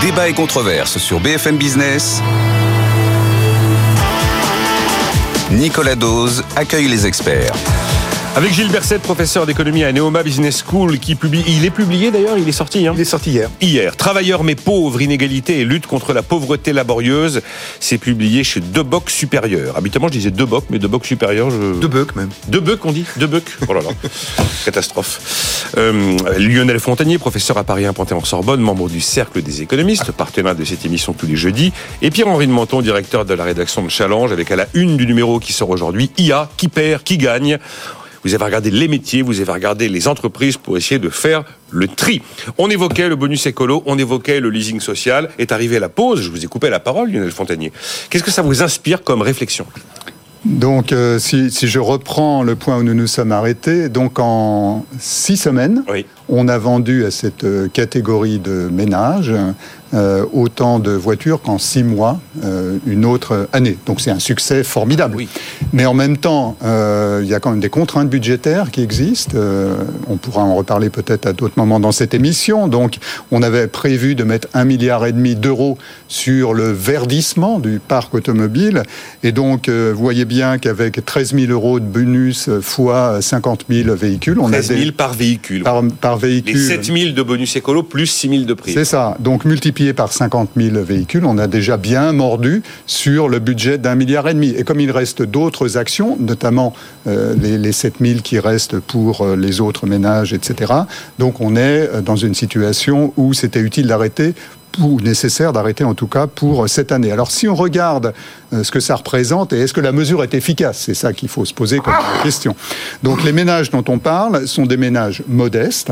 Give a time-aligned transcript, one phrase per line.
[0.00, 2.22] Débat et controverse sur BFM Business.
[5.50, 7.54] Nicolas Dose accueille les experts.
[8.36, 11.42] Avec Gilles Berset, professeur d'économie à Neoma Business School, qui publie.
[11.48, 12.86] Il est publié d'ailleurs, il est sorti.
[12.86, 13.48] Hein il est sorti hier.
[13.62, 13.96] Hier.
[13.96, 17.40] Travailleurs mais pauvres, inégalité et lutte contre la pauvreté laborieuse.
[17.80, 19.78] C'est publié chez Deboc Supérieur.
[19.78, 21.48] Habituellement, je disais Deboc, mais Deboc Supérieur.
[21.50, 21.80] Je...
[21.80, 22.28] Deboc même.
[22.48, 23.56] Deboc, on dit Deboc.
[23.68, 23.88] Oh là là.
[24.66, 25.72] Catastrophe.
[25.78, 30.54] Euh, Lionel Fontanier, professeur à Paris 1 en Sorbonne, membre du Cercle des économistes, partenaire
[30.54, 31.72] de cette émission tous les jeudis.
[32.02, 35.06] Et Pierre-Henri de Menton, directeur de la rédaction de Challenge, avec à la une du
[35.06, 37.58] numéro qui sort aujourd'hui, IA, qui perd, qui gagne.
[38.26, 41.86] Vous avez regardé les métiers, vous avez regardé les entreprises pour essayer de faire le
[41.86, 42.22] tri.
[42.58, 45.30] On évoquait le bonus écolo, on évoquait le leasing social.
[45.38, 47.70] Est arrivé la pause, je vous ai coupé la parole, Lionel Fontanier.
[48.10, 49.64] Qu'est-ce que ça vous inspire comme réflexion?
[50.44, 55.36] Donc, euh, si, je reprends le point où nous nous sommes arrêtés, donc en six
[55.36, 55.84] semaines,
[56.28, 59.32] on a vendu à cette euh, catégorie de ménages
[59.94, 63.78] euh, autant de voitures qu'en six mois euh, une autre année.
[63.86, 65.16] Donc c'est un succès formidable.
[65.72, 69.38] Mais en même temps, euh, il y a quand même des contraintes budgétaires qui existent.
[70.08, 72.66] on pourra en reparler peut-être à d'autres moments dans cette émission.
[72.66, 72.98] Donc
[73.30, 78.12] on avait prévu de mettre un milliard et demi d'euros sur le verdissement du parc
[78.12, 78.82] automobile.
[79.22, 84.40] Et donc vous voyez bien qu'avec 13 000 euros de bonus fois 50 000 véhicules,
[84.40, 84.92] on 13 000 a des...
[84.92, 85.62] par véhicule.
[85.62, 86.56] Par, par véhicule.
[86.56, 88.72] Les 7 000 de bonus écolo plus 6 000 de prix.
[88.72, 89.16] C'est ça.
[89.20, 93.94] Donc multiplié par 50 000 véhicules, on a déjà bien mordu sur le budget d'un
[93.94, 94.50] milliard et demi.
[94.56, 96.74] Et comme il reste d'autres actions, notamment
[97.06, 100.72] euh, les, les 7 000 qui restent pour euh, les autres ménages, etc.,
[101.18, 104.34] donc on est euh, dans une situation où c'était utile d'arrêter
[104.80, 107.12] ou nécessaire d'arrêter en tout cas pour cette année.
[107.12, 108.12] Alors si on regarde
[108.52, 111.44] ce que ça représente et est-ce que la mesure est efficace, c'est ça qu'il faut
[111.44, 112.54] se poser comme question.
[113.02, 115.90] Donc les ménages dont on parle sont des ménages modestes,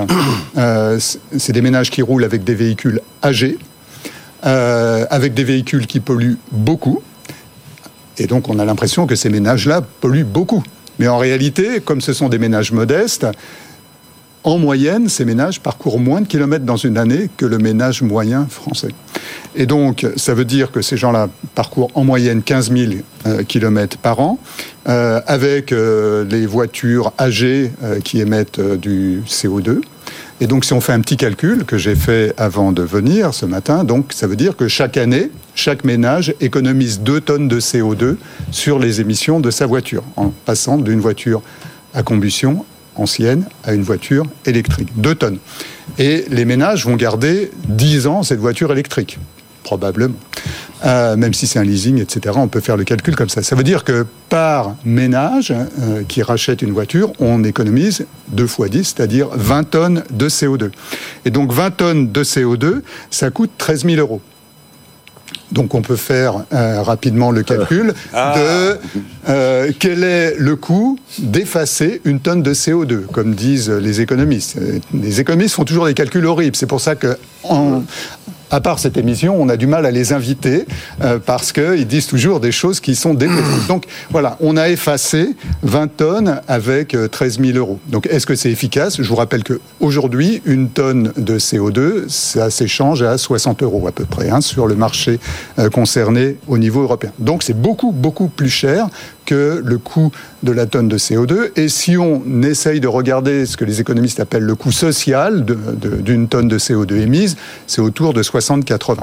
[0.99, 3.59] c'est des ménages qui roulent avec des véhicules âgés,
[4.47, 7.01] euh, avec des véhicules qui polluent beaucoup.
[8.19, 10.63] Et donc on a l'impression que ces ménages-là polluent beaucoup.
[10.99, 13.27] Mais en réalité, comme ce sont des ménages modestes,
[14.45, 18.47] en moyenne, ces ménages parcourent moins de kilomètres dans une année que le ménage moyen
[18.49, 18.91] français.
[19.57, 22.93] Et donc, ça veut dire que ces gens-là parcourent en moyenne 15 000
[23.27, 24.39] euh, kilomètres par an,
[24.87, 27.73] euh, avec les voitures âgées
[28.05, 29.81] qui émettent du CO2.
[30.41, 33.47] Et donc, si on fait un petit calcul que j'ai fait avant de venir ce
[33.47, 38.17] matin, donc ça veut dire que chaque année, chaque ménage économise 2 tonnes de CO2
[38.51, 41.41] sur les émissions de sa voiture, en passant d'une voiture
[41.95, 42.65] à combustion
[42.97, 44.89] ancienne à une voiture électrique.
[44.97, 45.39] 2 tonnes.
[45.99, 49.19] Et les ménages vont garder 10 ans cette voiture électrique,
[49.63, 50.15] probablement.
[50.85, 52.35] Euh, même si c'est un leasing, etc.
[52.39, 53.43] On peut faire le calcul comme ça.
[53.43, 58.69] Ça veut dire que par ménage euh, qui rachète une voiture, on économise 2 fois
[58.69, 60.71] 10, c'est-à-dire 20 tonnes de CO2.
[61.25, 64.21] Et donc 20 tonnes de CO2, ça coûte 13 000 euros.
[65.55, 68.35] Donc on peut faire euh, rapidement le calcul ah.
[69.27, 74.59] de quel est le coût d'effacer une tonne de CO2, comme disent les économistes.
[74.93, 76.57] Les économistes font toujours des calculs horribles.
[76.57, 77.83] C'est pour ça que en,
[78.55, 80.65] à part cette émission, on a du mal à les inviter
[81.03, 83.67] euh, parce qu'ils disent toujours des choses qui sont dépressives.
[83.69, 85.35] Donc voilà, on a effacé
[85.65, 87.81] 20 tonnes avec 13 euh, 000 euros.
[87.89, 89.03] Donc est-ce que c'est efficace?
[89.03, 94.05] Je vous rappelle qu'aujourd'hui, une tonne de CO2, ça s'échange à 60 euros à peu
[94.05, 95.19] près hein, sur le marché
[95.59, 97.11] euh, concerné au niveau européen.
[97.19, 98.87] Donc c'est beaucoup, beaucoup plus cher
[99.27, 100.13] que le coût
[100.45, 101.51] de la tonne de CO2.
[101.57, 106.29] Et si on essaye de regarder ce que les économistes appellent le coût social d'une
[106.29, 108.99] tonne de CO2 émise, c'est autour de 60-80.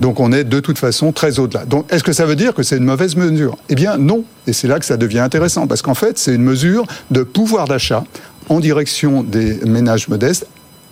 [0.00, 1.64] Donc on est de toute façon très au-delà.
[1.66, 3.56] Donc est-ce que ça veut dire que c'est une mauvaise mesure?
[3.68, 4.24] Eh bien non.
[4.46, 7.68] Et c'est là que ça devient intéressant, parce qu'en fait c'est une mesure de pouvoir
[7.68, 8.04] d'achat
[8.48, 10.46] en direction des ménages modestes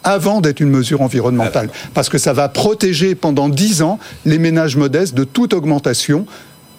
[0.04, 1.68] avant d'être une mesure environnementale.
[1.92, 6.26] Parce que ça va protéger pendant 10 ans les ménages modestes de toute augmentation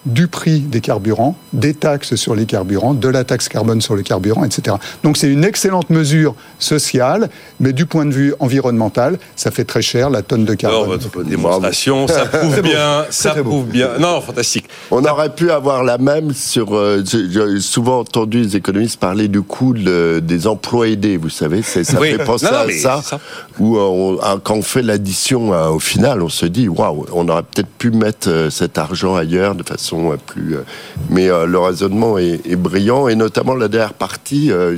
[0.08, 4.02] du prix des carburants, des taxes sur les carburants, de la taxe carbone sur les
[4.02, 4.76] carburants, etc.
[5.04, 7.28] Donc c'est une excellente mesure sociale,
[7.60, 10.84] mais du point de vue environnemental, ça fait très cher la tonne de carbone.
[10.84, 13.98] Alors, votre démonstration, ça prouve bien, ça prouve bien.
[13.98, 14.66] Non, fantastique.
[14.90, 16.74] On aurait pu avoir la même sur.
[16.74, 21.16] Euh, j'ai souvent entendu les économistes parler du coût des emplois aidés.
[21.16, 23.20] Vous savez, ça fait penser à ça,
[23.58, 27.42] où euh, quand on fait l'addition, euh, au final, on se dit waouh, on aurait
[27.42, 30.56] peut-être pu mettre cet argent ailleurs de façon plus.
[30.56, 30.62] Euh,
[31.10, 34.50] mais euh, le raisonnement est, brillant et notamment la dernière partie.
[34.50, 34.76] Euh,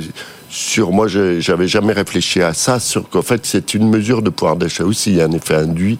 [0.49, 4.57] sur moi, j'avais jamais réfléchi à ça, sur qu'en fait c'est une mesure de pouvoir
[4.57, 5.97] d'achat aussi, il y a un effet induit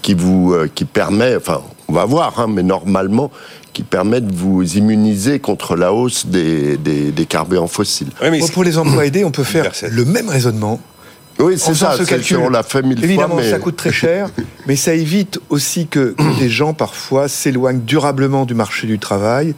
[0.00, 3.30] qui vous qui permet, enfin on va voir, hein, mais normalement
[3.74, 8.08] qui permet de vous immuniser contre la hausse des, des, carburants fossiles.
[8.54, 10.80] pour les emplois aidés, on peut faire le même raisonnement
[11.40, 11.96] oui, c'est ça.
[11.96, 13.44] Ce calcul, on l'a fait mille Évidemment, fois.
[13.44, 14.28] ça coûte très cher.
[14.66, 19.54] Mais ça évite aussi que, que des gens parfois s'éloignent durablement du marché du travail.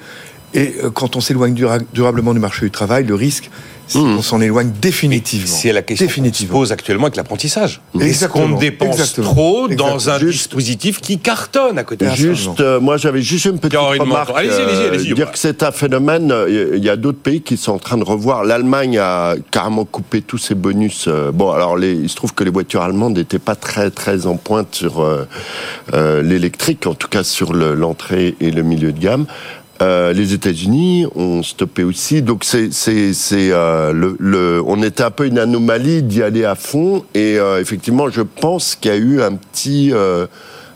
[0.55, 1.55] Et euh, quand on s'éloigne
[1.93, 3.51] durablement du marché du travail, le risque,
[3.95, 4.17] Mmh.
[4.19, 5.47] on s'en éloigne définitivement.
[5.55, 7.81] C'est la question qui se pose actuellement avec l'apprentissage.
[8.01, 13.23] Est-ce qu'on dépense trop dans un dispositif qui cartonne à côté Juste, euh, moi j'avais
[13.23, 14.31] juste une petite remarque.
[14.35, 16.31] Allez -y, allez -y, allez -y, dire que c'est un phénomène.
[16.33, 18.45] Euh, il y a d'autres pays qui sont en train de revoir.
[18.45, 21.07] L'Allemagne a carrément coupé tous ses bonus.
[21.09, 24.27] Euh, bon, alors les, il se trouve que les voitures allemandes n'étaient pas très très
[24.27, 25.05] en pointe sur
[26.23, 29.27] l'électrique, en tout cas sur l'entrée et le milieu de gamme.
[29.83, 32.23] Euh, les États-Unis ont stoppé aussi.
[32.23, 37.05] Donc c'est c'est c'est euh, on était un peu une anomalie d'y aller à fond.
[37.15, 39.93] Et euh, effectivement, je pense qu'il y a eu un petit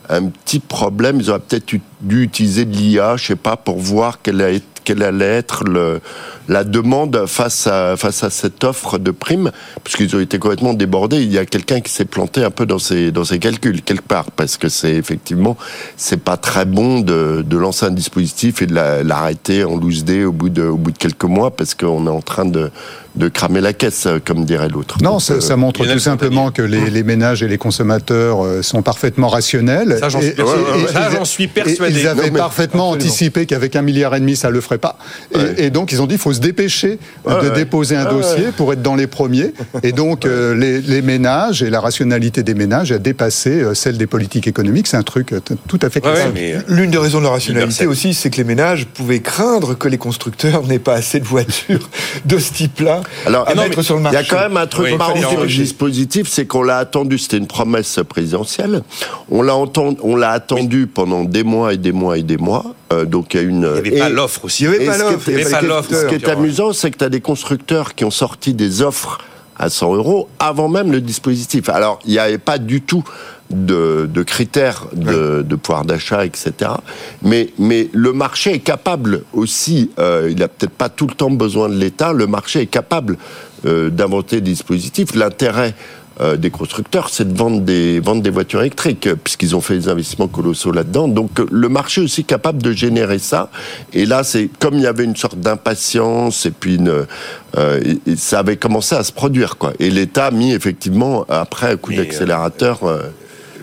[0.09, 1.21] un petit problème.
[1.21, 4.51] Ils auraient peut-être dû utiliser de l'IA, je sais pas, pour voir quelle, a,
[4.85, 6.01] quelle allait être le,
[6.49, 9.51] la demande face à, face à cette offre de primes,
[9.83, 11.23] puisqu'ils ont été complètement débordés.
[11.23, 14.07] Il y a quelqu'un qui s'est planté un peu dans ses, dans ses calculs, quelque
[14.07, 15.57] part, parce que c'est effectivement,
[15.97, 20.25] c'est pas très bon de, de lancer un dispositif et de l'arrêter en loose day
[20.25, 22.71] au bout de, au bout de quelques mois, parce qu'on est en train de,
[23.17, 24.99] de cramer la caisse, comme dirait l'autre.
[25.03, 28.83] Non, ça, ça, montre tout simplement que les, les, ménages et les consommateurs euh, sont
[28.83, 29.99] parfaitement rationnels.
[29.99, 31.86] Ça, j'en suis, persuadé.
[31.91, 34.99] Ils avaient parfaitement anticipé qu'avec un milliard et demi, ça le ferait pas.
[35.35, 38.73] Et, et donc, ils ont dit, il faut se dépêcher de déposer un dossier pour
[38.73, 39.53] être dans les premiers.
[39.83, 44.07] Et donc, euh, les, ménages et la rationalité des ménages a dépassé euh, celle des
[44.07, 44.87] politiques économiques.
[44.87, 46.35] C'est un truc euh, tout à fait classique.
[46.69, 49.99] L'une des raisons de la rationalité aussi, c'est que les ménages pouvaient craindre que les
[49.99, 51.91] constructeurs n'aient pas assez de voitures
[52.25, 54.19] de ce type-là à mettre sur le marché.
[54.19, 57.19] Il y a quand même un truc marrant sur le dispositif, c'est qu'on l'a attendu,
[57.19, 58.83] c'était une promesse présidentielle.
[59.31, 62.75] On l'a on l'a attendu pendant des mois et des mois et des mois.
[62.93, 63.71] Euh, donc il y a une.
[63.77, 64.65] Il n'y avait pas l'offre aussi.
[64.65, 65.95] Il n'y avait pas l'offre.
[65.95, 69.19] Ce qui est amusant, c'est que tu as des constructeurs qui ont sorti des offres
[69.59, 71.69] à 100 euros avant même le dispositif.
[71.69, 73.05] Alors il n'y avait pas du tout
[73.51, 76.73] de, de critères de, de pouvoir d'achat, etc.
[77.23, 81.31] Mais, mais le marché est capable aussi, euh, il n'a peut-être pas tout le temps
[81.31, 83.17] besoin de l'État, le marché est capable
[83.65, 85.15] euh, d'inventer des dispositifs.
[85.15, 85.75] L'intérêt
[86.21, 89.89] euh, des constructeurs, c'est de vendre des, vendre des voitures électriques, puisqu'ils ont fait des
[89.89, 91.09] investissements colossaux là-dedans.
[91.09, 93.51] Donc euh, le marché est aussi capable de générer ça.
[93.93, 97.07] Et là, c'est comme il y avait une sorte d'impatience, et puis une,
[97.57, 99.59] euh, ça avait commencé à se produire.
[99.59, 99.73] quoi.
[99.79, 102.85] Et l'État a mis effectivement, après un coup d'accélérateur...
[102.85, 103.03] Euh,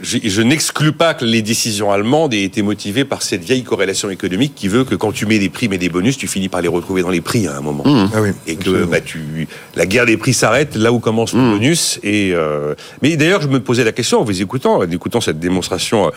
[0.04, 4.54] je, n'exclus pas que les décisions allemandes aient été motivées par cette vieille corrélation économique
[4.54, 6.68] qui veut que quand tu mets des primes et des bonus, tu finis par les
[6.68, 7.84] retrouver dans les prix à un moment.
[7.86, 8.10] Mmh.
[8.14, 11.52] Ah et que bah, tu, la guerre des prix s'arrête là où commence le mmh.
[11.52, 12.00] bonus.
[12.04, 15.40] Et euh, mais d'ailleurs, je me posais la question en vous écoutant, en écoutant cette
[15.40, 16.12] démonstration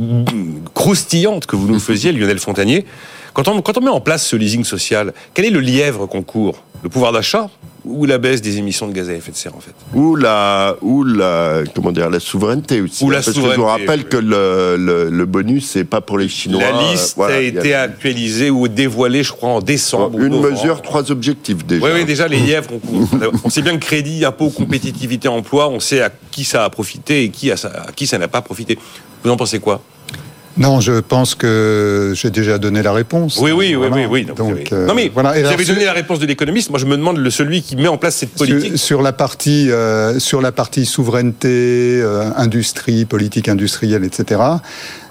[0.00, 0.24] euh,
[0.74, 2.86] croustillante que vous nous faisiez, Lionel Fontanier.
[3.34, 6.22] Quand on, quand on met en place ce leasing social, quel est le lièvre qu'on
[6.22, 6.62] court?
[6.82, 7.50] Le pouvoir d'achat?
[7.84, 9.72] Ou la baisse des émissions de gaz à effet de serre en fait.
[9.94, 13.04] Ou la ou la comment dire la souveraineté aussi.
[13.04, 13.48] Ou la Parce souveraineté.
[13.48, 16.60] Que je vous rappelle que le, le, le bonus c'est pas pour les Chinois.
[16.62, 20.20] La liste a été actualisée ou dévoilée je crois en décembre.
[20.20, 21.84] Une mesure, trois objectifs déjà.
[21.84, 23.06] Oui oui déjà les lièvres on,
[23.44, 27.24] on sait bien que crédit, impôt, compétitivité, emploi, on sait à qui ça a profité
[27.24, 27.56] et qui à
[27.94, 28.78] qui ça n'a pas profité.
[29.24, 29.82] Vous en pensez quoi?
[30.56, 33.38] Non, je pense que j'ai déjà donné la réponse.
[33.40, 34.24] Oui, oui, oui, oui, oui.
[34.24, 35.32] Donc, euh, non mais voilà.
[35.32, 36.70] vous avez donné la réponse de l'économiste.
[36.70, 38.76] Moi, je me demande le celui qui met en place cette politique.
[38.76, 44.40] Sur, la partie, euh, sur la partie souveraineté, euh, industrie, politique industrielle, etc.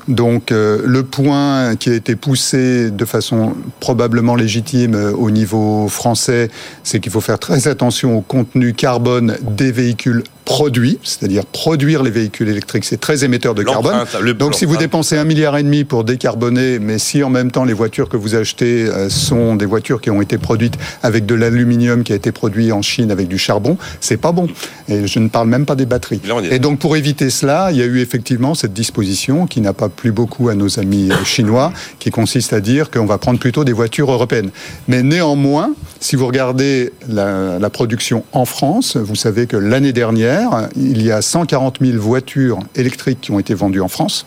[0.07, 6.49] Donc euh, le point qui a été poussé de façon probablement légitime au niveau français,
[6.83, 12.11] c'est qu'il faut faire très attention au contenu carbone des véhicules produits, c'est-à-dire produire les
[12.11, 14.05] véhicules électriques, c'est très émetteur de carbone.
[14.37, 17.63] Donc si vous dépensez un milliard et demi pour décarboner, mais si en même temps
[17.63, 21.35] les voitures que vous achetez euh, sont des voitures qui ont été produites avec de
[21.35, 24.47] l'aluminium qui a été produit en Chine avec du charbon, c'est pas bon.
[24.87, 26.21] Et je ne parle même pas des batteries.
[26.49, 29.89] Et donc pour éviter cela, il y a eu effectivement cette disposition qui n'a pas
[29.89, 33.63] plu beaucoup à nos amis euh, chinois, qui consiste à dire qu'on va prendre plutôt
[33.63, 34.49] des voitures européennes.
[34.87, 40.30] Mais néanmoins, si vous regardez la, la production en France, vous savez que l'année dernière
[40.75, 44.25] il y a 140 000 voitures électriques qui ont été vendues en France.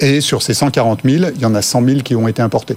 [0.00, 2.76] Et sur ces 140 000, il y en a 100 000 qui ont été importées.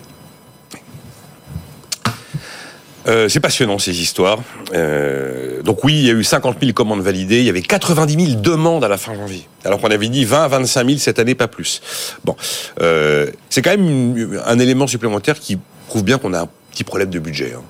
[3.05, 4.39] Euh, c'est passionnant ces histoires.
[4.73, 8.27] Euh, donc oui, il y a eu 50 000 commandes validées, il y avait 90
[8.27, 9.45] 000 demandes à la fin janvier.
[9.65, 11.81] Alors qu'on avait dit 20 à 25 000 cette année, pas plus.
[12.23, 12.35] Bon,
[12.81, 17.09] euh, c'est quand même un élément supplémentaire qui prouve bien qu'on a un petit problème
[17.09, 17.53] de budget.
[17.57, 17.63] Hein.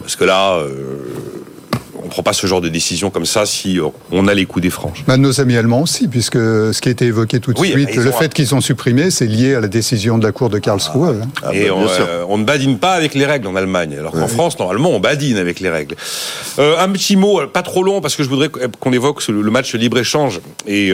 [0.00, 0.60] Parce que là,
[2.08, 3.78] on prend pas ce genre de décision comme ça si
[4.10, 5.04] on a les coups des franges.
[5.06, 8.10] Bah, nos amis allemands aussi, puisque ce qui a été évoqué tout de suite, le
[8.12, 11.20] fait qu'ils sont supprimés, c'est lié à la décision de la Cour de Karlsruhe.
[11.22, 11.28] Hein.
[11.42, 11.74] Ah, et bah,
[12.28, 15.36] on, ne badine pas avec les règles en Allemagne, alors qu'en France, normalement, on badine
[15.36, 15.96] avec les règles.
[16.56, 20.40] un petit mot, pas trop long, parce que je voudrais qu'on évoque le match libre-échange
[20.66, 20.92] et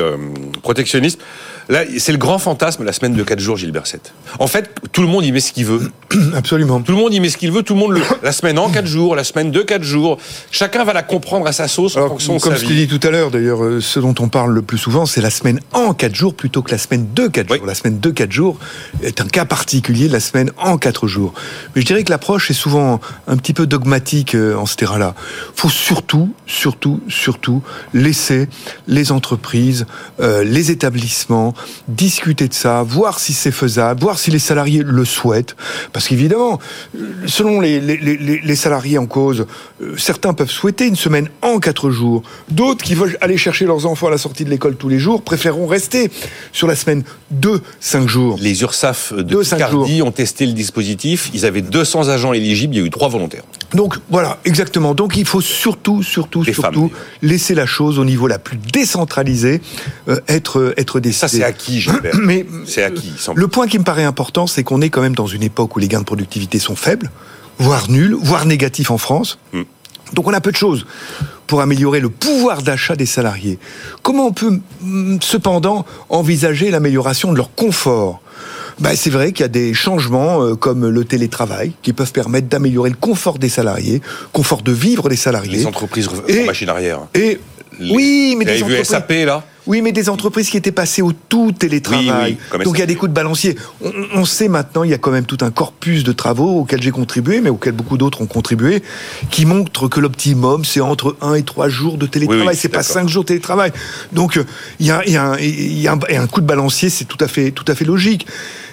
[0.62, 1.20] protectionniste.
[1.68, 4.12] Là, c'est le grand fantasme, la semaine de 4 jours, Gilbert 7.
[4.38, 5.90] En fait, tout le monde y met ce qu'il veut.
[6.34, 6.80] Absolument.
[6.80, 8.02] Tout le monde y met ce qu'il veut, tout le monde le...
[8.22, 10.18] La semaine en 4 jours, la semaine de 4 jours.
[10.50, 13.06] Chacun va la comprendre à sa sauce en fonction de Comme ce qu'il dit tout
[13.06, 15.94] à l'heure, d'ailleurs, euh, ce dont on parle le plus souvent, c'est la semaine en
[15.94, 17.66] 4 jours plutôt que la semaine de 4 jours.
[17.66, 18.58] La semaine de 4 jours
[19.02, 21.32] est un cas particulier de la semaine en 4 jours.
[21.74, 25.14] Mais je dirais que l'approche est souvent un petit peu dogmatique euh, en ce terrain-là.
[25.54, 27.62] faut surtout, surtout, surtout
[27.94, 28.48] laisser
[28.86, 29.86] les entreprises,
[30.20, 31.53] euh, les établissements,
[31.88, 35.56] discuter de ça, voir si c'est faisable, voir si les salariés le souhaitent.
[35.92, 36.58] Parce qu'évidemment,
[37.26, 39.46] selon les, les, salariés en cause,
[39.82, 42.22] euh, certains peuvent souhaiter une semaine en quatre jours.
[42.50, 45.22] D'autres qui veulent aller chercher leurs enfants à la sortie de l'école tous les jours
[45.22, 46.10] préféreront rester
[46.52, 48.38] sur la semaine de cinq jours.
[48.40, 51.30] Les URSAF de Picardie ont testé le dispositif.
[51.34, 52.74] Ils avaient 200 agents éligibles.
[52.74, 53.44] Il y a eu trois volontaires.
[53.74, 54.94] Donc voilà, exactement.
[54.94, 56.92] Donc il faut surtout, surtout, surtout
[57.22, 59.60] laisser la chose au niveau la plus décentralisée
[60.08, 61.28] euh, être être décidée.
[61.28, 61.86] Ça c'est acquis,
[62.22, 63.12] Mais c'est acquis.
[63.34, 65.78] Le point qui me paraît important, c'est qu'on est quand même dans une époque où
[65.78, 67.10] les gains de productivité sont faibles,
[67.58, 69.38] voire nuls, voire négatifs en France.
[69.52, 69.62] Hmm.
[70.12, 70.86] Donc on a peu de choses
[71.46, 73.58] pour améliorer le pouvoir d'achat des salariés.
[74.02, 78.20] Comment on peut hmm, cependant envisager l'amélioration de leur confort?
[78.80, 82.48] Ben, c'est vrai qu'il y a des changements euh, comme le télétravail qui peuvent permettre
[82.48, 85.58] d'améliorer le confort des salariés, confort de vivre des salariés.
[85.58, 87.00] Les entreprises et, machine arrière.
[87.14, 87.38] Et
[87.80, 88.88] oui, mais des entreprises.
[88.88, 92.36] SAP là oui, mais des entreprises qui étaient passées au tout télétravail.
[92.64, 93.56] Donc il y a des coups de balancier.
[94.14, 96.90] On, sait maintenant, il y a quand même tout un corpus de travaux auxquels j'ai
[96.90, 98.82] contribué, mais auxquels beaucoup d'autres ont contribué,
[99.30, 102.56] qui montrent que l'optimum, c'est entre 1 et 3 jours de télétravail.
[102.56, 103.72] c'est pas 5 jours de télétravail.
[104.12, 104.38] Donc
[104.80, 107.50] il y a, y, a y a, un coup de balancier, c'est tout à fait,
[107.50, 108.26] tout à fait logique.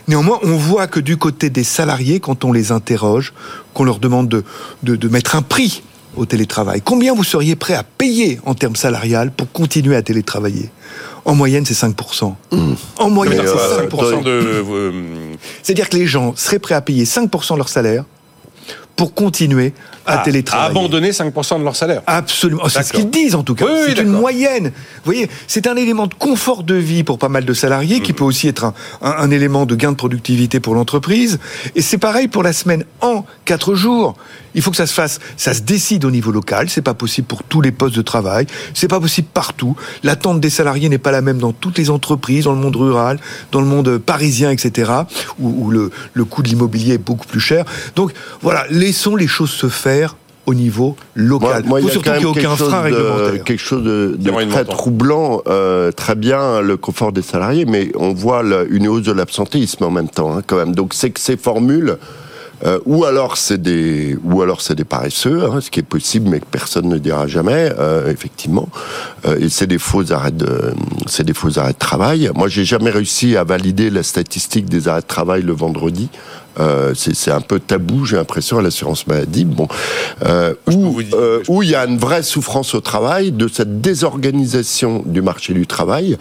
[0.09, 3.33] Néanmoins, on voit que du côté des salariés, quand on les interroge,
[3.73, 4.43] qu'on leur demande de,
[4.83, 5.83] de, de mettre un prix
[6.15, 6.81] au télétravail.
[6.83, 10.69] Combien vous seriez prêt à payer en termes salarial pour continuer à télétravailler?
[11.23, 12.33] En moyenne, c'est 5%.
[12.51, 12.73] Mmh.
[12.97, 14.23] En moyenne, c'est 5%.
[14.25, 15.37] Euh, de...
[15.61, 18.05] C'est-à-dire que les gens seraient prêts à payer 5% de leur salaire
[18.95, 19.73] pour continuer
[20.05, 20.67] à, ah, télétravailler.
[20.67, 22.01] À abandonner 5% de leur salaire.
[22.05, 22.67] Absolument.
[22.69, 23.65] C'est ce qu'ils disent en tout cas.
[23.87, 24.65] c'est une moyenne.
[24.65, 28.11] Vous voyez, c'est un élément de confort de vie pour pas mal de salariés qui
[28.11, 28.17] mhm.
[28.17, 31.39] peut aussi être un, un, élément de gain de productivité pour l'entreprise.
[31.75, 34.15] Et c'est pareil pour la semaine en 4 jours.
[34.55, 36.69] Il faut que ça se fasse, ça se décide au niveau local.
[36.69, 38.47] C'est pas possible pour tous les postes de travail.
[38.73, 39.75] C'est pas possible partout.
[40.03, 43.19] L'attente des salariés n'est pas la même dans toutes les entreprises, dans le monde rural,
[43.51, 44.91] dans le monde parisien, etc.,
[45.39, 47.65] où, où le, le coût de l'immobilier est beaucoup plus cher.
[47.95, 50.15] Donc voilà, laissons les choses se faire
[50.45, 51.63] au niveau local.
[51.65, 53.43] Moi, il y a surtout qu'il n'y a aucun frein réglementaire.
[53.43, 54.17] Quelque chose de,
[54.49, 59.11] très troublant, euh, très bien le confort des salariés, mais on voit une hausse de
[59.11, 60.73] l'absentéisme en même temps, hein, quand même.
[60.73, 61.97] Donc c'est que ces formules
[62.63, 66.29] euh, ou alors c'est des, ou alors c'est des paresseux, hein, ce qui est possible,
[66.29, 68.69] mais que personne ne dira jamais, euh, effectivement.
[69.25, 70.73] Euh, et c'est des faux arrêts de,
[71.07, 72.29] c'est des faux arrêts de travail.
[72.35, 76.09] Moi, j'ai jamais réussi à valider la statistique des arrêts de travail le vendredi.
[76.59, 79.45] Euh, c'est un peu tabou, j'ai l'impression, à l'assurance maladie.
[79.45, 79.67] Bon,
[80.25, 85.03] euh, où, euh, où il y a une vraie souffrance au travail de cette désorganisation
[85.05, 86.17] du marché du travail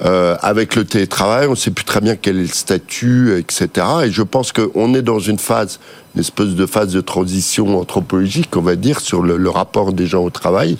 [0.00, 1.46] avec le télétravail.
[1.46, 3.86] On ne sait plus très bien quel est le statut, etc.
[4.04, 5.78] Et je pense qu'on est dans une phase
[6.14, 10.24] une espèce de phase de transition anthropologique, on va dire, sur le, rapport des gens
[10.24, 10.78] au travail,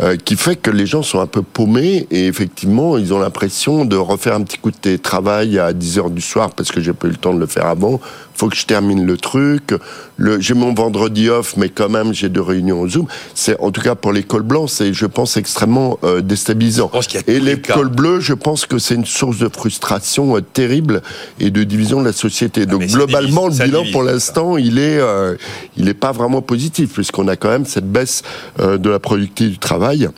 [0.00, 3.84] euh, qui fait que les gens sont un peu paumés et effectivement, ils ont l'impression
[3.84, 6.92] de refaire un petit coup de télétravail à 10 heures du soir parce que j'ai
[6.92, 8.00] pas eu le temps de le faire avant.
[8.34, 9.74] Faut que je termine le truc.
[10.18, 13.06] Le, j'ai mon vendredi off, mais quand même, j'ai deux réunions au Zoom.
[13.34, 16.90] C'est, en tout cas, pour l'école blanche, c'est, je pense, extrêmement euh, déstabilisant.
[17.26, 21.00] et l'école bleue, je pense que c'est une source de frustration euh, terrible
[21.40, 22.62] et de division de la société.
[22.64, 25.36] Ah, Donc, globalement, le bilan, pour l'instant, il euh,
[25.76, 28.22] il est pas vraiment positif, puisqu'on a quand même cette baisse
[28.60, 30.08] euh, de la productivité du travail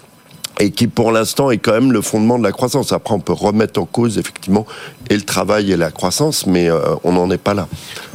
[0.58, 2.92] et qui pour l'instant est quand même le fondement de la croissance.
[2.92, 4.66] Après, on peut remettre en cause effectivement
[5.10, 7.66] et le travail et la croissance, mais euh, on n'en est pas là.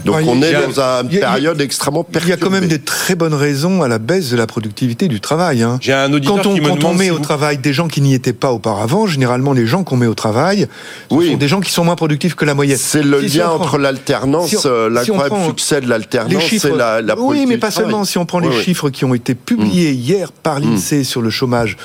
[0.05, 2.27] Donc on est dans une période extrêmement perturbée.
[2.27, 5.07] Il y a quand même des très bonnes raisons à la baisse de la productivité
[5.07, 5.63] du travail.
[5.63, 5.77] Hein.
[5.81, 8.01] J'ai un auditeur quand on, qui me quand on met au travail des gens qui
[8.01, 10.67] n'y étaient pas auparavant, généralement les gens qu'on met au travail
[11.09, 11.31] oui.
[11.31, 12.77] sont des gens qui sont moins productifs que la moyenne.
[12.79, 17.57] C'est le lien entre l'alternance, euh, l'incroyable succès de l'alternance et la, la Oui, mais
[17.57, 18.03] pas seulement.
[18.03, 19.95] Si on prend les chiffres qui ont été publiés mm.
[19.95, 20.63] hier par mm.
[20.63, 21.77] l'INSEE sur le chômage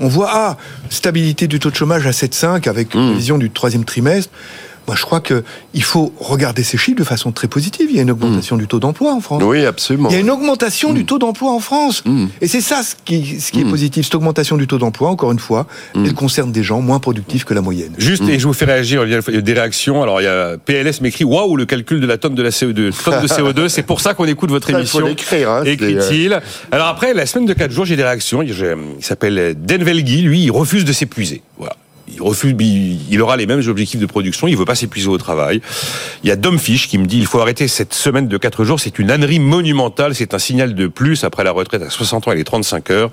[0.00, 0.56] on voit, ah,
[0.90, 3.16] stabilité du taux de chômage à 7,5 avec une mmh.
[3.16, 4.30] vision du troisième trimestre.
[4.86, 7.88] Moi, je crois qu'il faut regarder ces chiffres de façon très positive.
[7.90, 8.60] Il y a une augmentation mm.
[8.60, 9.42] du taux d'emploi en France.
[9.44, 10.10] Oui, absolument.
[10.10, 11.06] Il y a une augmentation du mm.
[11.06, 12.02] taux d'emploi en France.
[12.04, 12.26] Mm.
[12.40, 14.04] Et c'est ça ce qui, ce qui est positif.
[14.04, 17.54] Cette augmentation du taux d'emploi, encore une fois, elle concerne des gens moins productifs que
[17.54, 17.92] la moyenne.
[17.98, 20.02] Juste, et je vous fais réagir, il y a des réactions.
[20.02, 22.92] Alors, il y a PLS m'écrit Waouh, le calcul de la tonne de la CO2.
[23.04, 25.00] Tonne de CO2, c'est pour ça qu'on écoute votre émission.
[25.00, 26.40] Il faut l'écrire, hein, Écrit-il.
[26.70, 28.42] Alors après, la semaine de 4 jours, j'ai des réactions.
[28.42, 28.54] Il
[29.00, 31.42] s'appelle Denvelgi, lui, il refuse de s'épuiser.
[31.58, 31.76] Voilà
[32.12, 35.60] il refuse, il aura les mêmes objectifs de production, il veut pas s'épuiser au travail.
[36.22, 38.64] Il y a Dom Fish qui me dit il faut arrêter cette semaine de 4
[38.64, 42.28] jours, c'est une ânerie monumentale, c'est un signal de plus après la retraite à 60
[42.28, 43.10] ans et les 35 heures.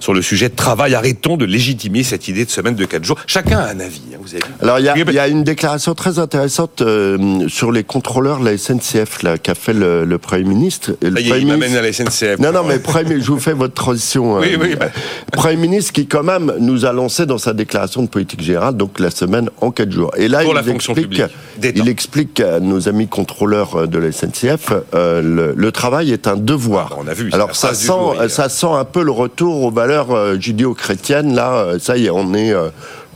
[0.00, 3.18] Sur le sujet de travail, arrêtons de légitimer cette idée de semaine de 4 jours.
[3.26, 6.82] Chacun a un avis, hein, vous avez Alors il y, a, une déclaration très intéressante
[6.82, 10.92] euh, sur les contrôleurs de la SNCF là qu'a fait le, Premier ministre.
[11.02, 12.38] le Premier il m'amène à la SNCF.
[12.38, 14.38] Non, non, mais Premier, je vous fais votre transition.
[14.38, 14.88] oui, oui, bah.
[15.32, 18.98] Premier ministre qui quand même nous a lancé dans sa déclaration de politique générale, donc
[18.98, 20.12] la semaine en quatre jours.
[20.16, 21.22] Et là, il, explique,
[21.62, 26.90] il explique à nos amis contrôleurs de la SNCF, euh, le, travail est un devoir.
[26.92, 27.30] Ah, on a vu.
[27.32, 31.34] Alors ça sent, ça sent un peu le retour aux valeurs euh, judéo-chrétiennes.
[31.34, 32.54] Là, euh, ça y est, on est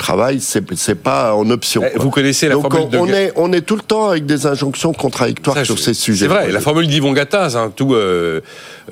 [0.01, 1.83] travail, c'est pas en option.
[1.85, 3.13] Eh, vous connaissez la formule on, de...
[3.13, 6.25] est on est tout le temps avec des injonctions contradictoires sur ces sujets.
[6.27, 8.41] C'est vrai, la formule d'Yvon Gattaz, hein, tout euh,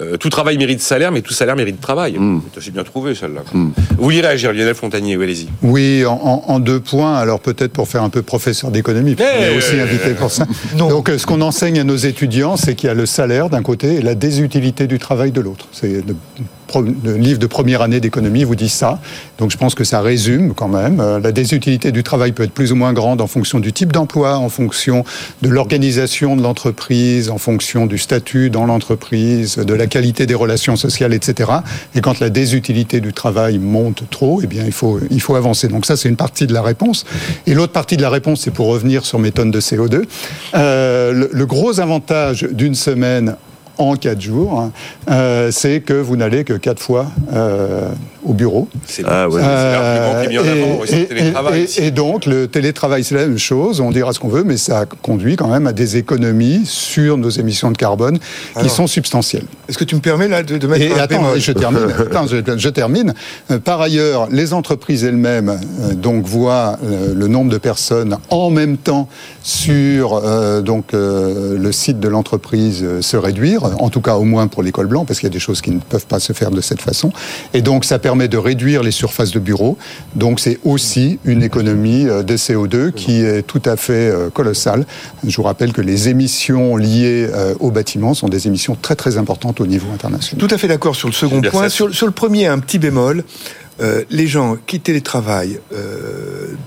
[0.00, 2.18] euh, tout travail mérite salaire, mais tout salaire mérite travail.
[2.18, 2.42] Mm.
[2.60, 3.40] C'est bien trouvé celle-là.
[3.52, 3.70] Mm.
[3.98, 5.48] Vous lirez réagir, Lionel Fontanier, oui, allez-y.
[5.62, 7.16] Oui, en, deux points.
[7.16, 9.80] Alors peut-être pour faire un peu professeur d'économie, on est aussi eh.
[9.80, 10.46] invité pour ça.
[10.76, 13.62] Donc euh, ce qu'on enseigne à nos étudiants, c'est qu'il y a le salaire d'un
[13.62, 15.66] côté et la désutilité du travail de l'autre.
[15.72, 16.02] C'est
[16.76, 18.98] le livre de première année d'économie vous dit ça.
[19.38, 21.00] Donc je pense que ça résume quand même.
[21.00, 23.92] Euh, la désutilité du travail peut être plus ou moins grande en fonction du type
[23.92, 25.04] d'emploi, en fonction
[25.42, 30.76] de l'organisation de l'entreprise, en fonction du statut dans l'entreprise, de la qualité des relations
[30.76, 31.50] sociales, etc.
[31.94, 35.68] Et quand la désutilité du travail monte trop, eh bien il faut, il faut avancer.
[35.68, 37.04] Donc ça c'est une partie de la réponse.
[37.46, 40.04] Et l'autre partie de la réponse, c'est pour revenir sur mes tonnes de CO2.
[40.54, 43.36] Euh, le gros avantage d'une semaine
[43.78, 44.72] en quatre jours, hein,
[45.10, 47.88] euh, c'est que vous n'allez que quatre fois euh,
[48.24, 48.68] au bureau.
[48.86, 49.40] C'est ah, ouais.
[51.78, 53.80] et, et, donc le télétravail, c'est la même chose.
[53.80, 57.30] On dira ce qu'on veut, mais ça conduit quand même à des économies sur nos
[57.30, 58.18] émissions de carbone
[58.60, 59.44] qui sont substantielles.
[59.68, 61.80] Est-ce que tu me permets là de, mettre et, un attends, je termine.
[61.98, 63.14] attends, je, termine.
[63.50, 65.58] Euh, par ailleurs, les entreprises elles-mêmes
[65.94, 69.08] donc voient le nombre de personnes en même temps
[69.42, 70.20] sur
[70.62, 75.04] donc le site de l'entreprise se réduire en tout cas au moins pour l'école blanc,
[75.04, 77.12] parce qu'il y a des choses qui ne peuvent pas se faire de cette façon.
[77.54, 79.78] Et donc ça permet de réduire les surfaces de bureaux.
[80.14, 84.86] Donc c'est aussi une économie euh, de CO2 qui est tout à fait euh, colossale.
[85.26, 89.16] Je vous rappelle que les émissions liées euh, au bâtiment sont des émissions très très
[89.16, 90.46] importantes au niveau international.
[90.46, 91.68] Tout à fait d'accord sur le second point.
[91.68, 93.24] Sur, le premier, un petit bémol.
[94.10, 95.60] les gens qui télétravaillent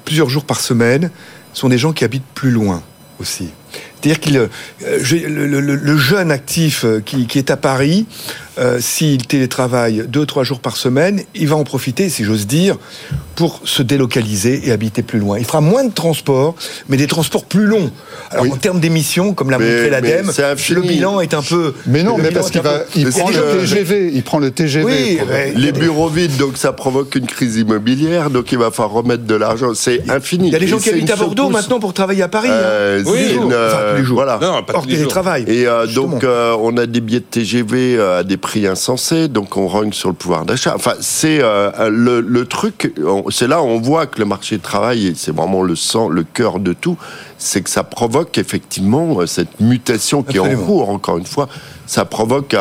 [0.06, 1.10] plusieurs jours par semaine
[1.54, 2.82] sont des gens qui habitent plus loin
[3.20, 3.50] aussi.
[4.02, 8.08] C'est-à-dire que le, le, jeune actif qui, qui, est à Paris
[8.60, 12.78] euh, s'il télétravaille deux, trois jours par semaine, il va en profiter, si j'ose dire,
[13.36, 15.40] pour se délocaliser et habiter plus loin.
[15.40, 16.56] Il fera moins de transports,
[16.90, 17.90] mais des transports plus longs.
[18.30, 20.32] Alors en termes d'émissions, comme l'a montré l'ADEME,
[20.70, 21.74] le bilan est un peu.
[21.86, 24.86] Mais non, mais parce qu'il va, il prend le TGV, il prend le TGV.
[24.86, 25.20] Oui,
[25.56, 29.36] les bureaux vides, donc ça provoque une crise immobilière, donc il va falloir remettre de
[29.36, 29.74] l'argent.
[29.74, 30.48] C'est infini.
[30.48, 32.50] Il y a des gens qui habitent à Bordeaux maintenant pour travailler à Paris.
[32.50, 32.52] Hein.
[32.52, 33.04] Euh,
[33.70, 34.16] tous les jours.
[34.16, 34.40] Voilà.
[34.42, 35.46] Non, pas Hors télétravail.
[35.48, 39.68] Et euh, donc on a des billets de TGV à des prix insensés, donc on
[39.68, 40.74] rogne sur le pouvoir d'achat.
[40.76, 42.94] Enfin, c'est euh, le, truc,
[43.30, 46.24] c'est là où on voit que le marché du travail, c'est vraiment le sang, le
[46.24, 46.98] cœur de tout,
[47.42, 51.50] c'est que ça provoque effectivement euh, cette mutation qui est en cours, encore une fois,
[51.92, 52.56] ça provoque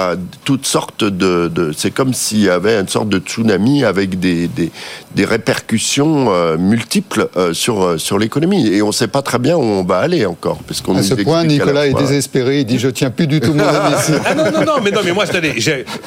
[0.44, 1.70] toutes sortes de...
[1.76, 7.28] c'est comme s'il y avait une sorte de tsunami avec des, des, répercussions euh, multiples
[7.36, 8.66] euh, sur, euh, sur l'économie.
[8.66, 10.58] Et on ne sait pas très bien où on va aller encore.
[10.66, 12.60] Parce qu'on à ce point, Nicolas est désespéré.
[12.60, 13.62] Il dit Je tiens plus du tout mon
[13.98, 14.12] ici.
[14.26, 15.26] Ah non, non, non, mais, non, mais moi,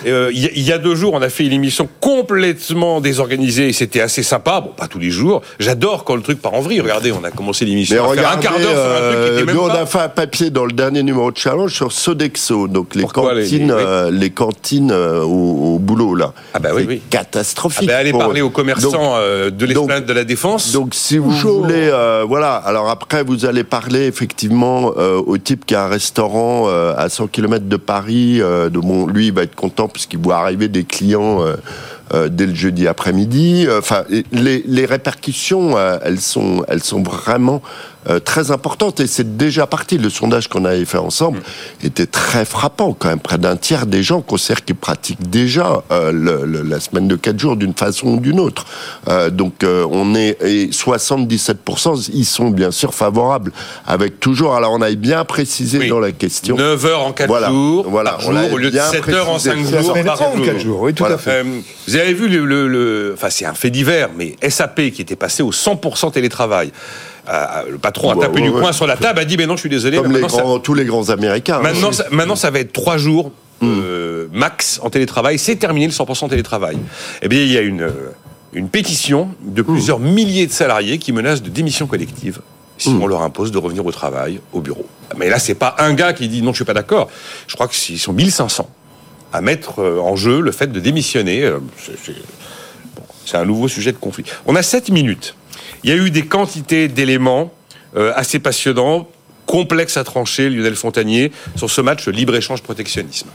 [0.05, 4.23] il y, a deux jours, on a fait une émission complètement désorganisée et c'était assez
[4.23, 4.59] sympa.
[4.59, 5.41] Bon, pas tous les jours.
[5.59, 6.81] J'adore quand le truc part en vrille.
[6.81, 8.11] Regardez, on a commencé l'émission.
[8.11, 11.73] un truc même nous, on a fait un papier dans le dernier numéro de Challenge
[11.73, 16.33] sur Sodexo, donc les cantines, euh, les, cantines euh, au, boulot là.
[16.53, 17.01] Ah bah oui, oui.
[17.09, 17.89] catastrophique.
[17.89, 20.71] Ah bah allez parler aux commerçants euh, de l'esplanade de la défense.
[20.71, 21.91] Donc si vous voulez,
[22.27, 22.55] voilà.
[22.55, 27.65] Alors après vous allez parler effectivement au type qui a un restaurant à 100 km
[27.65, 28.37] de Paris.
[28.37, 31.43] de bon, lui il va être content puisqu'il voit arriver des clients.
[32.29, 33.67] dès le jeudi après-midi.
[33.77, 37.61] Enfin, les, les répercussions, elles sont, elles sont vraiment
[38.09, 39.97] euh, très importante et c'est déjà parti.
[39.97, 41.85] Le sondage qu'on avait fait ensemble mm.
[41.85, 43.19] était très frappant quand même.
[43.19, 46.11] Près d'un tiers des gens considèrent qu'ils pratiquent déjà euh,
[46.63, 48.65] la semaine de 4 jours d'une façon ou d'une autre.
[49.07, 53.51] Euh, donc on est et 77% ils sont bien sûr favorables
[53.85, 57.85] avec toujours alors on avait bien précisé dans la question 9 heures en 4 jours
[57.89, 58.17] voilà,
[58.51, 60.45] au lieu de 7 heures en 5 jours par jour.
[60.45, 60.81] 4 jours.
[60.81, 61.43] Oui, tout à fait.
[61.87, 65.43] vous avez vu le, le enfin c'est un fait divers mais SAP qui était passé
[65.43, 66.71] au 100% télétravail
[67.27, 69.69] le patron a tapé du coin sur la table, a dit, mais non, je suis
[69.69, 69.97] désolé.
[69.97, 71.59] Comme tous les grands Américains.
[71.59, 73.31] Maintenant, ça, maintenant, ça va être trois jours
[73.63, 75.39] euh, max en télétravail.
[75.39, 76.77] C'est terminé le 100% télétravail.
[77.21, 78.11] Eh bien, il y a une, euh,
[78.53, 82.41] une pétition de plusieurs milliers de salariés qui menacent de démission collective
[82.77, 84.85] si on leur impose de revenir au travail, au bureau.
[85.17, 87.09] Mais là, c'est pas un gars qui dit non, je suis pas d'accord.
[87.47, 88.67] Je crois qu'ils sont 1500
[89.31, 91.49] à mettre euh, en jeu le fait de démissionner.
[93.25, 94.25] C'est un nouveau sujet de conflit.
[94.45, 95.35] On a 7 minutes.
[95.83, 97.53] Il y a eu des quantités d'éléments
[97.95, 99.07] euh, assez passionnants,
[99.45, 103.27] complexes à trancher, Lionel Fontanier, sur ce match libre-échange-protectionnisme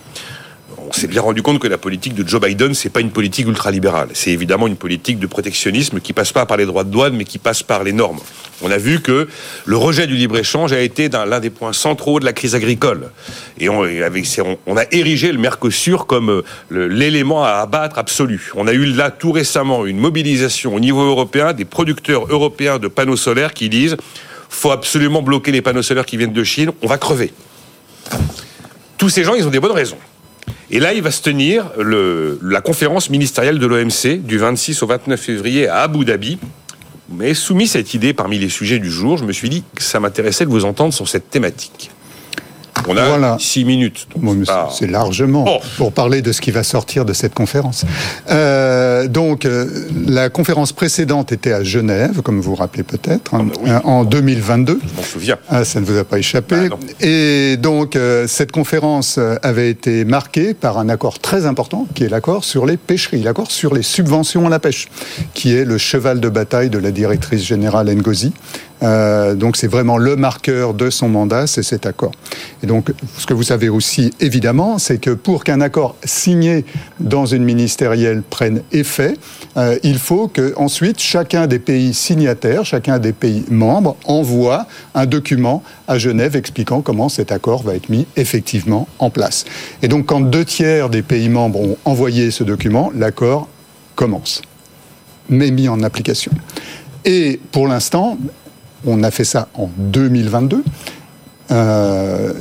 [0.89, 3.47] on s'est bien rendu compte que la politique de Joe Biden, c'est pas une politique
[3.47, 4.09] ultralibérale.
[4.15, 7.25] C'est évidemment une politique de protectionnisme qui passe pas par les droits de douane, mais
[7.25, 8.21] qui passe par les normes.
[8.63, 9.29] On a vu que
[9.67, 13.11] le rejet du libre-échange a été l'un des points centraux de la crise agricole.
[13.59, 13.83] Et on,
[14.67, 18.51] on, a érigé le Mercosur comme euh, l'élément à abattre absolu.
[18.57, 22.89] On a eu là tout récemment une mobilisation au niveau européen des producteurs européens de
[22.89, 23.97] panneaux solaires qui disent
[24.49, 27.33] faut absolument bloquer les panneaux solaires qui viennent de Chine, on va crever.
[28.97, 29.99] Tous ces gens, ils ont des bonnes raisons.
[30.71, 35.19] Et là, il va se tenir la conférence ministérielle de l'OMC du 26 au 29
[35.19, 36.39] février à Abu Dhabi.
[37.11, 39.99] Mais soumis cette idée parmi les sujets du jour, je me suis dit que ça
[39.99, 41.91] m'intéressait de vous entendre sur cette thématique.
[42.89, 44.07] On a six minutes.
[44.71, 45.59] C'est largement oh.
[45.77, 47.85] pour parler de ce qui va sortir de cette conférence.
[48.31, 49.67] Euh, donc, euh,
[50.07, 54.05] la conférence précédente était à Genève, comme vous vous rappelez peut-être, hein, ah bah en
[54.05, 54.81] 2022.
[54.83, 55.37] Je m'en souviens.
[55.49, 56.69] Ah, ça ne vous a pas échappé.
[56.69, 62.05] Bah Et donc, euh, cette conférence avait été marquée par un accord très important, qui
[62.05, 64.89] est l'accord sur les pêcheries, l'accord sur les subventions à la pêche,
[65.35, 68.33] qui est le cheval de bataille de la directrice générale Ngozi.
[68.83, 72.13] Euh, donc c'est vraiment le marqueur de son mandat, c'est cet accord.
[72.63, 76.65] Et donc ce que vous savez aussi évidemment, c'est que pour qu'un accord signé
[77.01, 79.15] dans une ministérielle prenne effet,
[79.57, 85.07] euh, il faut que ensuite chacun des pays signataires, chacun des pays membres envoie un
[85.07, 89.45] document à Genève expliquant comment cet accord va être mis effectivement en place.
[89.83, 93.49] Et donc quand deux tiers des pays membres ont envoyé ce document, l'accord
[93.97, 94.43] commence,
[95.29, 96.31] mais mis en application.
[97.05, 98.19] Et pour l'instant,
[98.87, 100.63] on a fait ça en 2022.
[101.51, 102.33] Euh,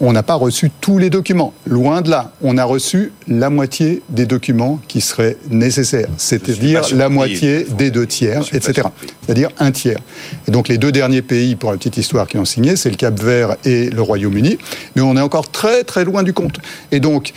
[0.00, 1.54] on n'a pas reçu tous les documents.
[1.64, 7.08] Loin de là, on a reçu la moitié des documents qui seraient nécessaires, c'est-à-dire la
[7.08, 8.88] moitié des deux tiers, etc.
[9.24, 10.00] C'est-à-dire un tiers.
[10.48, 12.96] Et donc les deux derniers pays, pour la petite histoire, qui ont signé, c'est le
[12.96, 14.58] Cap Vert et le Royaume-Uni.
[14.96, 16.58] Mais on est encore très très loin du compte.
[16.90, 17.32] Et donc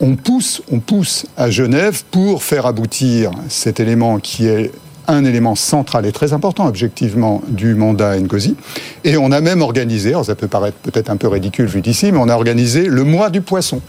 [0.00, 4.70] on pousse, on pousse à Genève pour faire aboutir cet élément qui est
[5.10, 8.56] un élément central et très important, objectivement, du mandat Ngozi.
[9.04, 12.12] Et on a même organisé, alors ça peut paraître peut-être un peu ridicule vu d'ici,
[12.12, 13.80] mais on a organisé le mois du poisson.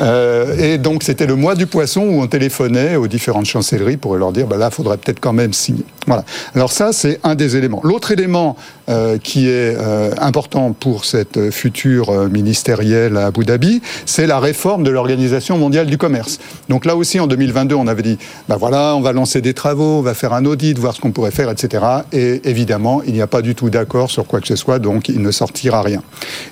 [0.00, 4.16] Euh, et donc c'était le mois du poisson où on téléphonait aux différentes chancelleries pour
[4.16, 5.84] leur dire, bah là, il faudrait peut-être quand même signer.
[6.06, 6.24] Voilà.
[6.54, 7.80] Alors ça, c'est un des éléments.
[7.84, 8.56] L'autre élément
[8.88, 14.84] euh, qui est euh, important pour cette future ministérielle à Abu Dhabi, c'est la réforme
[14.84, 16.38] de l'Organisation mondiale du commerce.
[16.68, 19.98] Donc là aussi, en 2022, on avait dit, bah voilà, on va lancer des travaux,
[19.98, 21.84] on va faire un audit de voir ce qu'on pourrait faire, etc.
[22.12, 25.08] Et évidemment, il n'y a pas du tout d'accord sur quoi que ce soit, donc
[25.08, 26.02] il ne sortira rien.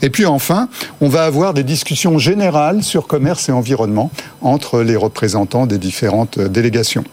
[0.03, 0.69] Et puis enfin,
[1.01, 6.39] on va avoir des discussions générales sur commerce et environnement entre les représentants des différentes
[6.39, 7.05] délégations.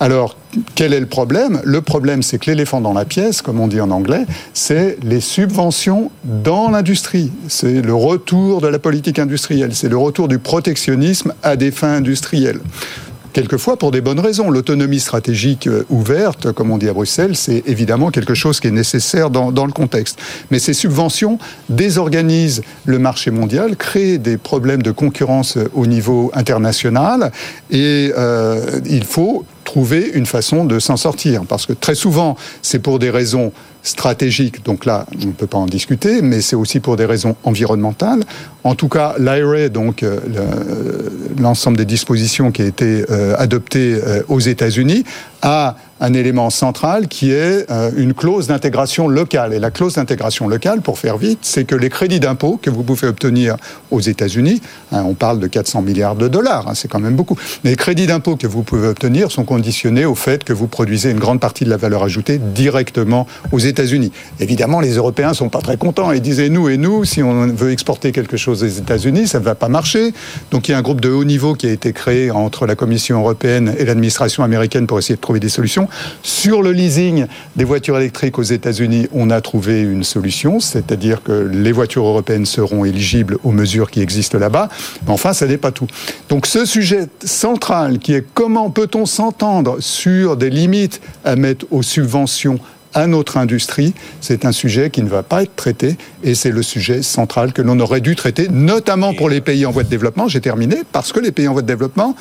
[0.00, 0.36] Alors,
[0.76, 1.60] quel est le problème?
[1.64, 5.20] Le problème, c'est que l'éléphant dans la pièce, comme on dit en anglais, c'est les
[5.20, 7.32] subventions dans l'industrie.
[7.48, 11.94] C'est le retour de la politique industrielle, c'est le retour du protectionnisme à des fins
[11.94, 12.60] industrielles
[13.38, 14.50] quelquefois pour des bonnes raisons.
[14.50, 18.72] L'autonomie stratégique euh, ouverte, comme on dit à Bruxelles, c'est évidemment quelque chose qui est
[18.72, 20.18] nécessaire dans, le contexte.
[20.50, 26.32] Mais ces subventions désorganisent le marché mondial, créent des problèmes de concurrence euh, au niveau
[26.34, 27.30] international
[27.70, 31.42] et euh, il faut trouver une façon de s'en sortir.
[31.48, 35.58] Parce que très souvent, c'est pour des raisons stratégiques, donc là, on ne peut pas
[35.58, 38.24] en discuter, mais c'est aussi pour des raisons environnementales.
[38.64, 40.18] En tout cas, l'IRA, donc euh,
[41.38, 45.04] l'ensemble des dispositions qui a été euh, adoptées euh, aux États-Unis,
[45.42, 49.52] a un élément central qui est euh, une clause d'intégration locale.
[49.52, 52.82] Et la clause d'intégration locale, pour faire vite, c'est que les crédits d'impôt que vous
[52.82, 53.56] pouvez obtenir
[53.90, 54.60] aux États-Unis,
[54.92, 57.76] hein, on parle de 400 milliards de dollars, hein, c'est quand même beaucoup, mais les
[57.76, 61.40] crédits d'impôt que vous pouvez obtenir sont conditionnés au fait que vous produisez une grande
[61.40, 63.67] partie de la valeur ajoutée directement aux États-Unis.
[64.40, 66.12] Évidemment, les Européens sont pas très contents.
[66.12, 69.44] Ils disaient nous et nous, si on veut exporter quelque chose aux États-Unis, ça ne
[69.44, 70.12] va pas marcher.
[70.50, 72.74] Donc il y a un groupe de haut niveau qui a été créé entre la
[72.74, 75.88] Commission européenne et l'administration américaine pour essayer de trouver des solutions.
[76.22, 77.26] Sur le leasing
[77.56, 82.46] des voitures électriques aux États-Unis, on a trouvé une solution, c'est-à-dire que les voitures européennes
[82.46, 84.68] seront éligibles aux mesures qui existent là-bas.
[85.06, 85.86] Mais enfin, ça n'est pas tout.
[86.28, 91.82] Donc ce sujet central qui est comment peut-on s'entendre sur des limites à mettre aux
[91.82, 92.58] subventions
[92.94, 96.62] à notre industrie, c'est un sujet qui ne va pas être traité et c'est le
[96.62, 100.28] sujet central que l'on aurait dû traiter, notamment pour les pays en voie de développement.
[100.28, 102.16] J'ai terminé parce que les pays en voie de développement,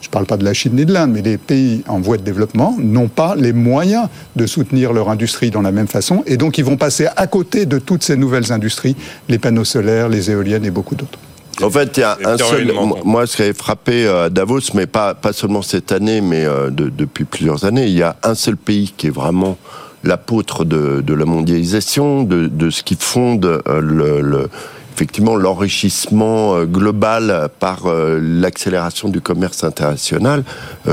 [0.00, 2.18] je ne parle pas de la Chine ni de l'Inde, mais les pays en voie
[2.18, 6.36] de développement n'ont pas les moyens de soutenir leur industrie dans la même façon et
[6.36, 8.96] donc ils vont passer à côté de toutes ces nouvelles industries,
[9.28, 11.18] les panneaux solaires, les éoliennes et beaucoup d'autres.
[11.62, 12.72] En fait, il y a un seul.
[13.04, 16.70] Moi, ce qui avait frappé à Davos, mais pas, pas seulement cette année, mais euh,
[16.70, 19.56] depuis plusieurs années, il y a un seul pays qui est vraiment
[20.04, 24.46] l'apôtre de, la mondialisation, de, ce qui fonde euh,
[24.94, 30.44] effectivement l'enrichissement euh, global par l'accélération du commerce international,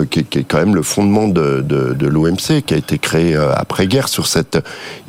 [0.09, 1.63] qui, est quand même le fondement de,
[1.99, 4.57] l'OMC, qui a été créé après-guerre sur cette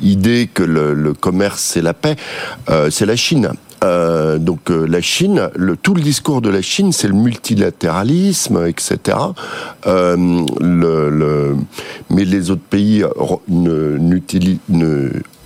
[0.01, 2.15] idée que le commerce c'est la paix,
[2.89, 3.53] c'est la Chine.
[3.83, 8.65] Euh, donc euh, la Chine, le, tout le discours de la Chine, c'est le multilatéralisme,
[8.65, 9.17] etc.
[9.87, 11.57] Euh, le, le,
[12.09, 13.03] mais les autres pays
[13.47, 14.59] n'utilisent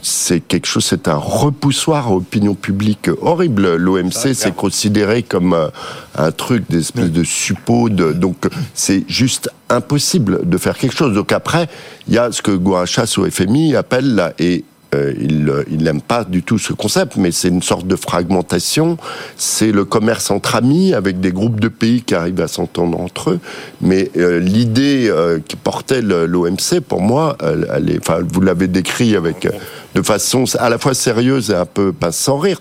[0.04, 3.76] c'est quelque chose, c'est un repoussoir à opinion publique horrible.
[3.76, 5.70] L'OMC, c'est considéré comme
[6.16, 7.90] un truc d'espèce de suppôt.
[7.90, 8.38] donc,
[8.74, 11.14] c'est juste impossible de faire quelque chose.
[11.14, 11.68] Donc après,
[12.08, 14.64] il y a ce que Guarachas au FMI appelle et
[14.96, 18.98] euh, il n'aime pas du tout ce concept, mais c'est une sorte de fragmentation.
[19.36, 23.32] C'est le commerce entre amis avec des groupes de pays qui arrivent à s'entendre entre
[23.32, 23.40] eux.
[23.82, 29.16] Mais euh, l'idée euh, qui portait l'OMC, pour moi, elle, est, enfin, vous l'avez décrit
[29.16, 29.48] avec
[29.96, 32.60] de façon à la fois sérieuse et un peu pas sans rire.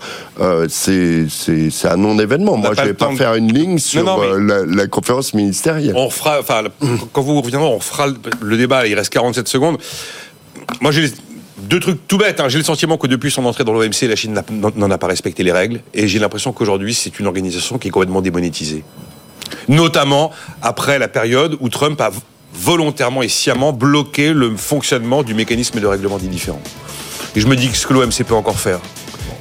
[0.67, 1.27] c'est
[1.85, 2.57] un non-événement.
[2.57, 5.93] Moi, je vais pas faire une ligne sur la, conférence ministérielle.
[5.95, 6.63] On fera, enfin,
[7.13, 8.07] quand vous reviendrez, on fera
[8.41, 8.85] le débat.
[8.85, 9.77] Il reste 47 secondes.
[10.81, 11.11] Moi, j'ai
[11.57, 12.39] deux trucs tout bêtes.
[12.39, 12.49] Hein.
[12.49, 15.43] J'ai le sentiment que depuis son entrée dans l'OMC, la Chine n'en a pas respecté
[15.43, 15.81] les règles.
[15.93, 18.83] Et j'ai l'impression qu'aujourd'hui, c'est une organisation qui est complètement démonétisée.
[19.67, 22.11] Notamment après la période où Trump a
[22.53, 26.61] volontairement et sciemment bloqué le fonctionnement du mécanisme de règlement des différends.
[27.35, 28.79] Et je me dis que ce que l'OMC peut encore faire,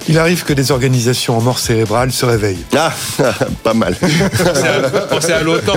[0.08, 2.64] il arrive que des organisations en mort cérébrale se réveillent.
[2.76, 2.92] Ah,
[3.62, 3.96] pas mal.
[5.10, 5.74] Pensez à, l'OTAN.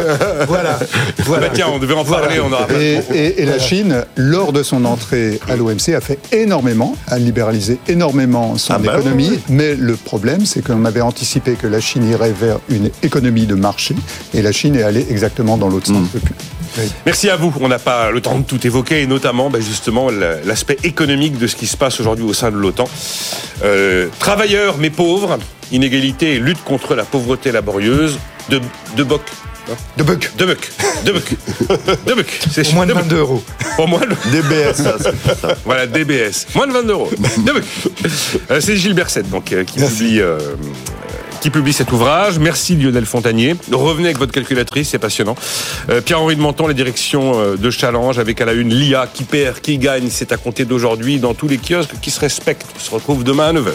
[0.48, 0.80] Voilà.
[1.26, 1.48] voilà.
[1.48, 2.40] Bah, tiens, on devait en parler.
[2.40, 6.96] On aura et, et, la Chine, lors de son entrée à l'OMC, a fait énormément,
[7.08, 9.40] a libéralisé énormément son ah bah économie.
[9.50, 13.56] Mais le problème, c'est qu'on avait anticipé que la Chine irait vers une économie de
[13.56, 13.96] marché.
[14.34, 16.20] Et la Chine est allée exactement dans l'autre sens mm.
[17.06, 17.54] Merci à vous.
[17.60, 21.48] On n'a pas le temps de tout évoquer, et notamment bah, justement l'aspect économique de
[21.48, 22.90] ce qui se passe aujourd'hui au sein de l'OTAN.
[23.64, 25.38] Euh, travailleurs mais pauvres,
[25.72, 28.62] inégalité et lutte contre la pauvreté laborieuse de,
[28.96, 29.22] de Boc.
[29.98, 30.32] De Buck.
[30.38, 30.72] De Buck.
[31.06, 31.36] De Buck.
[32.06, 32.40] De Buck.
[32.52, 33.44] C'est moins de 22 euros.
[33.76, 34.02] Pour moi,
[34.32, 34.98] DBS, ça,
[35.64, 36.48] Voilà, DBS.
[36.56, 37.10] Moins de 22 euros.
[37.46, 37.64] De Buck.
[38.52, 40.22] Euh, c'est Gilles Berset, donc, euh, qui publie
[41.40, 42.40] qui publie cet ouvrage.
[42.40, 43.56] Merci Lionel Fontanier.
[43.72, 45.36] Revenez avec votre calculatrice, c'est passionnant.
[45.90, 49.24] Euh, Pierre-Henri de Menton, la direction euh, de Challenge, avec à la une l'IA qui
[49.24, 52.68] perd, qui gagne, c'est à compter d'aujourd'hui dans tous les kiosques qui se respectent.
[52.76, 53.74] On se retrouve demain à 9h.